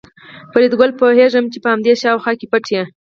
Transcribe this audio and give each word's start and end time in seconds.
فریدګله 0.51 0.93
پوهېږم 0.99 1.45
چې 1.51 1.57
په 1.63 1.69
همدې 1.73 1.93
شاوخوا 2.01 2.31
کې 2.39 2.45
پټ 2.51 2.65
یې 2.75 2.83